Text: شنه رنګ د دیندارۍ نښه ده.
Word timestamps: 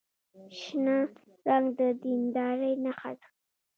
شنه 0.59 0.97
رنګ 1.47 1.65
د 1.77 1.79
دیندارۍ 2.03 2.73
نښه 2.83 3.11
ده. 3.19 3.27